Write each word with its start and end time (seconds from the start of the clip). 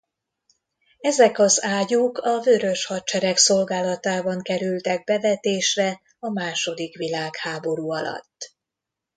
Ezek 0.99 1.39
az 1.39 1.63
ágyúk 1.63 2.17
a 2.17 2.39
Vörös 2.39 2.85
Hadsereg 2.85 3.37
szolgálatában 3.37 4.41
kerültek 4.41 5.03
bevetésre 5.03 6.01
a 6.19 6.29
második 6.29 6.97
világháború 6.97 7.89
alatt. 7.91 8.55